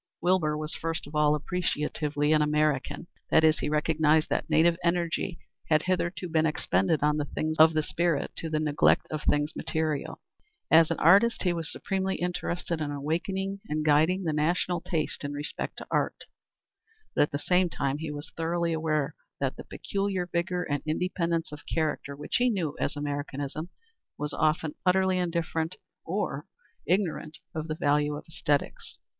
Wilbur 0.19 0.57
was 0.57 0.73
first 0.73 1.05
of 1.05 1.13
all 1.13 1.35
appreciatively 1.35 2.33
an 2.33 2.41
American. 2.41 3.05
That 3.29 3.43
is 3.43 3.59
he 3.59 3.69
recognized 3.69 4.29
that 4.29 4.49
native 4.49 4.75
energy 4.83 5.37
had 5.69 5.83
hitherto 5.83 6.27
been 6.27 6.47
expended 6.47 7.03
on 7.03 7.17
the 7.17 7.25
things 7.25 7.55
of 7.59 7.75
the 7.75 7.83
spirit 7.83 8.31
to 8.37 8.49
the 8.49 8.59
neglect 8.59 9.05
of 9.11 9.21
things 9.21 9.55
material. 9.55 10.19
As 10.71 10.89
an 10.89 10.97
artist 10.97 11.43
he 11.43 11.53
was 11.53 11.71
supremely 11.71 12.15
interested 12.15 12.81
in 12.81 12.89
awakening 12.89 13.59
and 13.69 13.85
guiding 13.85 14.23
the 14.23 14.33
national 14.33 14.81
taste 14.81 15.23
in 15.23 15.33
respect 15.33 15.77
to 15.77 15.87
art, 15.91 16.23
but 17.13 17.21
at 17.21 17.29
the 17.31 17.37
same 17.37 17.69
time 17.69 17.99
he 17.99 18.09
was 18.09 18.31
thoroughly 18.35 18.73
aware 18.73 19.13
that 19.39 19.55
the 19.55 19.63
peculiar 19.65 20.25
vigor 20.25 20.63
and 20.63 20.81
independence 20.87 21.51
of 21.51 21.67
character 21.67 22.15
which 22.15 22.37
he 22.37 22.49
knew 22.49 22.75
as 22.79 22.95
Americanism 22.95 23.69
was 24.17 24.33
often 24.33 24.73
utterly 24.83 25.19
indifferent 25.19 25.73
to, 25.73 25.77
or 26.05 26.47
ignorant 26.87 27.37
of, 27.53 27.67
the 27.67 27.75
value 27.75 28.15
of 28.15 28.25
æsthetics. 28.25 28.97